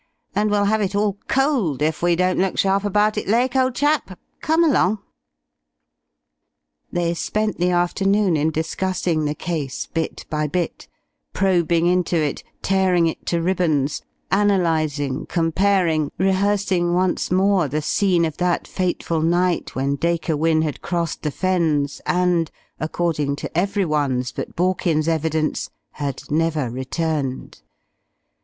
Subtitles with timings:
[0.33, 3.75] And we'll have it all cold if we don't look sharp about it, Lake, old
[3.75, 4.17] chap.
[4.41, 4.97] Come along."...
[6.91, 10.87] They spent the afternoon in discussing the case bit by bit,
[11.33, 14.01] probing into it, tearing it to ribbons,
[14.31, 20.81] analysing, comparing, rehearsing once more the scene of that fateful night when Dacre Wynne had
[20.81, 22.49] crossed the Fens, and,
[22.79, 27.61] according to everyone's but Borkins's evidence, had never returned.